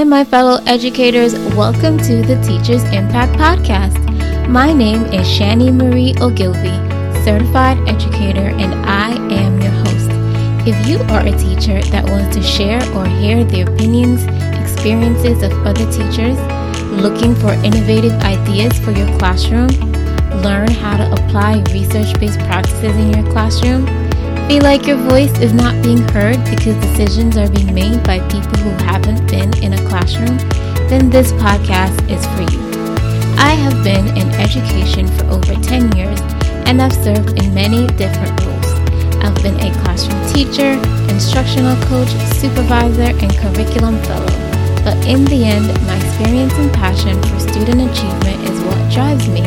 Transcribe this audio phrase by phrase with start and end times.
[0.00, 1.34] Hi, my fellow educators.
[1.54, 4.48] Welcome to the Teachers Impact Podcast.
[4.48, 6.72] My name is Shani Marie Ogilvy,
[7.22, 10.08] certified educator, and I am your host.
[10.66, 14.24] If you are a teacher that wants to share or hear the opinions,
[14.58, 16.38] experiences of other teachers,
[16.88, 19.68] looking for innovative ideas for your classroom,
[20.40, 23.84] learn how to apply research based practices in your classroom,
[24.50, 28.58] feel like your voice is not being heard because decisions are being made by people
[28.58, 30.36] who haven't been in a classroom,
[30.90, 32.60] then this podcast is for you.
[33.38, 36.18] I have been in education for over 10 years
[36.66, 38.66] and I've served in many different roles.
[39.22, 40.72] I've been a classroom teacher,
[41.14, 42.10] instructional coach,
[42.42, 44.34] supervisor, and curriculum fellow.
[44.82, 49.42] But in the end, my experience and passion for student achievement is what drives me.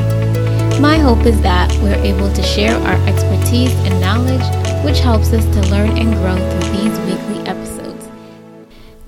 [0.79, 5.45] My hope is that we're able to share our expertise and knowledge, which helps us
[5.45, 8.09] to learn and grow through these weekly episodes.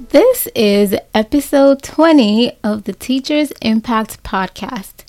[0.10, 5.04] This is episode 20 of the Teachers Impact Podcast.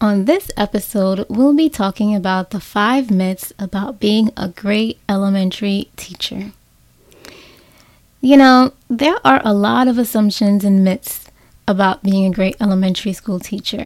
[0.00, 5.88] On this episode, we'll be talking about the five myths about being a great elementary
[5.96, 6.50] teacher.
[8.20, 11.30] You know, there are a lot of assumptions and myths
[11.68, 13.84] about being a great elementary school teacher.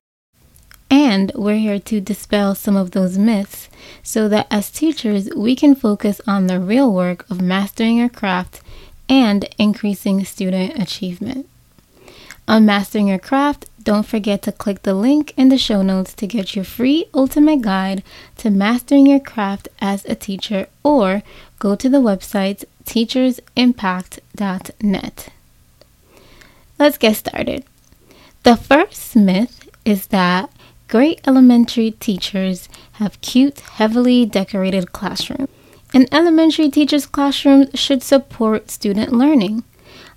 [0.91, 3.69] And we're here to dispel some of those myths
[4.03, 8.63] so that as teachers, we can focus on the real work of mastering our craft
[9.09, 11.47] and increasing student achievement.
[12.47, 16.27] On mastering your craft, don't forget to click the link in the show notes to
[16.27, 18.03] get your free ultimate guide
[18.39, 21.23] to mastering your craft as a teacher or
[21.59, 25.29] go to the website teachersimpact.net.
[26.79, 27.65] Let's get started.
[28.45, 30.51] The first myth is that
[30.89, 35.49] great elementary teachers have cute, heavily decorated classrooms.
[35.95, 39.65] An elementary teacher's classroom should support student learning.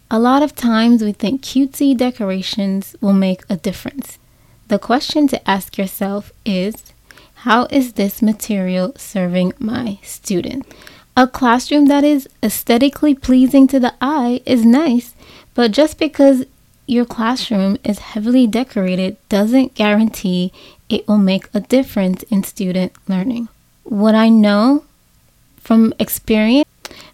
[0.10, 4.18] A lot of times we think cutesy decorations will make a difference.
[4.68, 6.94] The question to ask yourself is
[7.36, 10.66] how is this material serving my student?
[11.18, 15.14] A classroom that is aesthetically pleasing to the eye is nice,
[15.54, 16.46] but just because
[16.92, 20.52] your classroom is heavily decorated doesn't guarantee
[20.90, 23.48] it will make a difference in student learning.
[23.84, 24.84] What I know
[25.58, 26.68] from experience,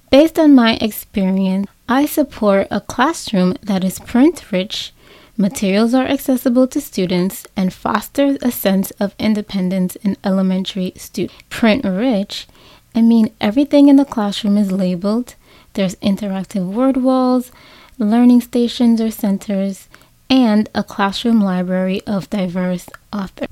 [0.09, 4.93] based on my experience, I support a classroom that is print rich,
[5.37, 11.35] materials are accessible to students, and fosters a sense of independence in elementary students.
[11.49, 12.47] Print rich,
[12.95, 15.35] I mean everything in the classroom is labeled,
[15.73, 17.51] there's interactive word walls,
[17.97, 19.87] learning stations or centers,
[20.29, 23.47] and a classroom library of diverse authors.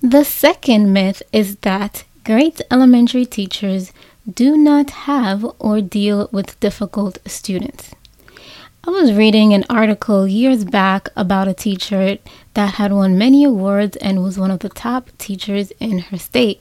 [0.00, 3.92] The second myth is that great elementary teachers
[4.32, 7.94] do not have or deal with difficult students.
[8.86, 12.18] I was reading an article years back about a teacher
[12.54, 16.60] that had won many awards and was one of the top teachers in her state.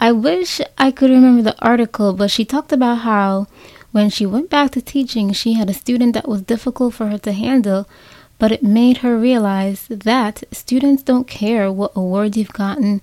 [0.00, 3.46] I wish I could remember the article, but she talked about how
[3.94, 7.18] when she went back to teaching, she had a student that was difficult for her
[7.18, 7.88] to handle,
[8.40, 13.00] but it made her realize that students don't care what award you've gotten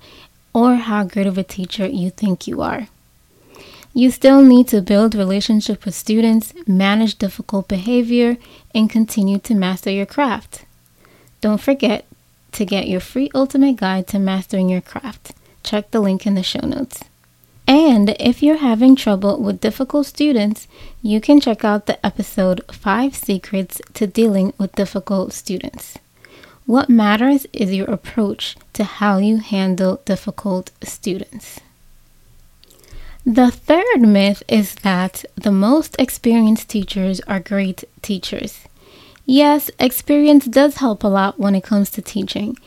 [0.54, 2.90] or how great of a teacher you think you are.
[3.94, 8.36] You still need to build relationship with students, manage difficult behavior,
[8.76, 10.66] and continue to master your craft.
[11.40, 12.04] Don't forget
[12.52, 15.32] to get your free ultimate guide to mastering your craft.
[15.64, 17.06] Check the link in the show notes.
[17.72, 20.68] And if you're having trouble with difficult students,
[21.02, 25.98] you can check out the episode 5 Secrets to Dealing with Difficult Students.
[26.66, 31.62] What matters is your approach to how you handle difficult students.
[33.26, 38.68] The third myth is that the most experienced teachers are great teachers.
[39.26, 42.58] Yes, experience does help a lot when it comes to teaching,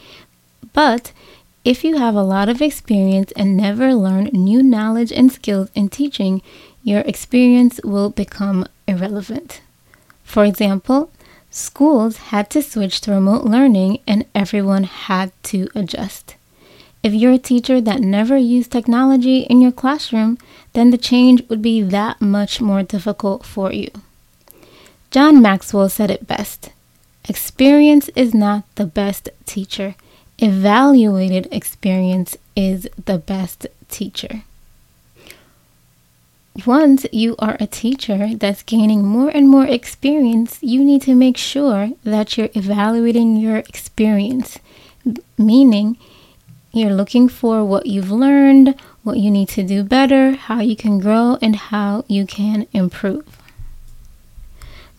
[0.72, 1.12] but
[1.64, 5.88] if you have a lot of experience and never learn new knowledge and skills in
[5.88, 6.42] teaching,
[6.82, 9.62] your experience will become irrelevant.
[10.22, 11.10] For example,
[11.50, 16.36] schools had to switch to remote learning and everyone had to adjust.
[17.02, 20.38] If you're a teacher that never used technology in your classroom,
[20.74, 23.90] then the change would be that much more difficult for you.
[25.10, 26.70] John Maxwell said it best
[27.26, 29.94] Experience is not the best teacher,
[30.38, 34.42] evaluated experience is the best teacher.
[36.66, 41.36] Once you are a teacher that's gaining more and more experience, you need to make
[41.36, 44.58] sure that you're evaluating your experience,
[45.36, 45.96] meaning
[46.72, 51.00] you're looking for what you've learned, what you need to do better, how you can
[51.00, 53.33] grow, and how you can improve.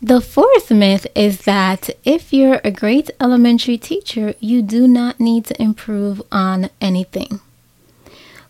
[0.06, 5.46] The fourth myth is that if you're a great elementary teacher, you do not need
[5.46, 7.40] to improve on anything.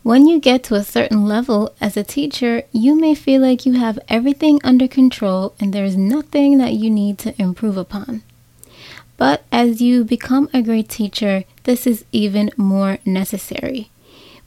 [0.03, 3.71] When you get to a certain level as a teacher, you may feel like you
[3.79, 8.23] have everything under control and there is nothing that you need to improve upon.
[9.15, 13.91] But as you become a great teacher, this is even more necessary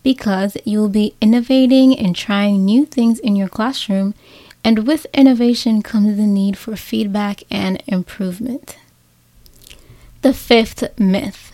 [0.03, 4.13] because you'll be innovating and trying new things in your classroom
[4.65, 8.77] and with innovation comes the need for feedback and improvement.
[10.23, 11.53] The fifth myth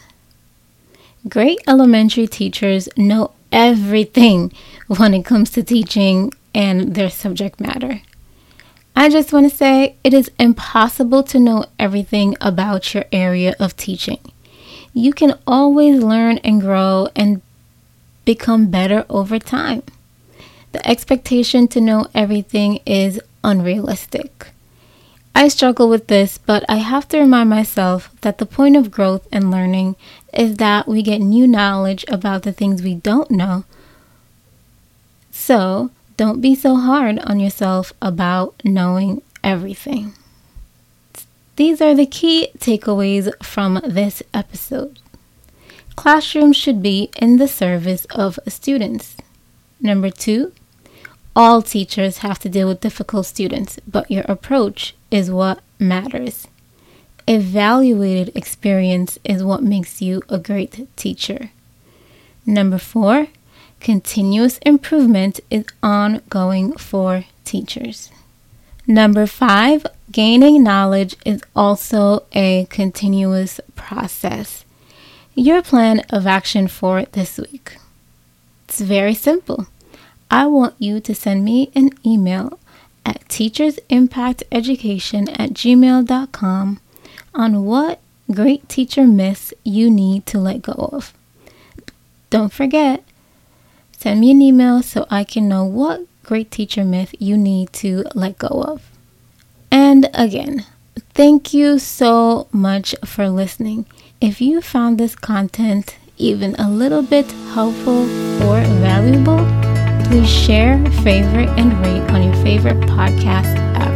[1.26, 4.52] Great elementary teachers know everything
[4.88, 8.02] when it comes to teaching and their subject matter.
[8.94, 13.74] I just want to say it is impossible to know everything about your area of
[13.74, 14.20] teaching.
[14.92, 17.40] You can always learn and grow and
[18.26, 19.82] become better over time.
[20.74, 24.48] The expectation to know everything is unrealistic.
[25.32, 29.28] I struggle with this, but I have to remind myself that the point of growth
[29.30, 29.94] and learning
[30.32, 33.64] is that we get new knowledge about the things we don't know.
[35.30, 40.14] So, don't be so hard on yourself about knowing everything.
[41.54, 44.98] These are the key takeaways from this episode.
[45.94, 49.16] Classrooms should be in the service of students.
[49.80, 50.50] Number two,
[51.36, 56.46] all teachers have to deal with difficult students, but your approach is what matters.
[57.26, 61.50] Evaluated experience is what makes you a great teacher.
[62.46, 63.28] Number four,
[63.80, 68.10] continuous improvement is ongoing for teachers.
[68.86, 74.64] Number five, gaining knowledge is also a continuous process.
[75.34, 77.78] Your plan of action for this week.
[78.68, 79.66] It's very simple.
[80.34, 82.58] I want you to send me an email
[83.06, 86.80] at teachersimpacteducation at gmail.com
[87.32, 88.00] on what
[88.32, 91.14] great teacher myths you need to let go of.
[92.30, 93.04] Don't forget,
[93.96, 98.02] send me an email so I can know what great teacher myth you need to
[98.16, 98.90] let go of.
[99.70, 100.66] And again,
[101.14, 103.86] thank you so much for listening.
[104.20, 108.02] If you found this content even a little bit helpful
[108.42, 109.63] or valuable,
[110.04, 113.94] please share, favorite, and rate on your favorite podcast app.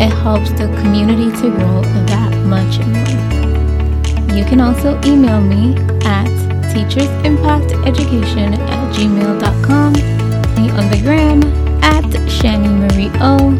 [0.00, 4.36] It helps the community to grow that much more.
[4.36, 5.74] You can also email me
[6.04, 6.28] at
[6.72, 11.42] teachersimpacteducation at gmail.com, me on the gram
[11.82, 13.56] at Shani Marie O,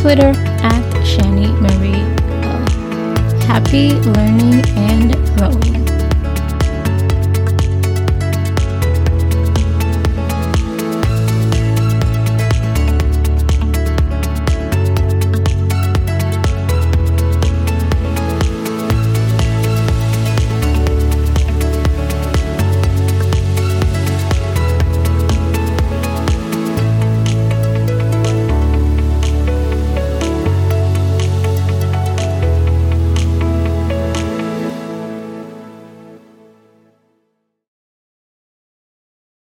[0.00, 0.32] Twitter
[0.62, 2.04] at Shani Marie
[2.44, 3.46] O.
[3.46, 5.79] Happy learning and growing.